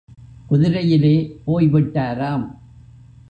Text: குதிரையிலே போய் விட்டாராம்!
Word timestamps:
குதிரையிலே 0.49 1.13
போய் 1.45 1.67
விட்டாராம்! 1.67 2.45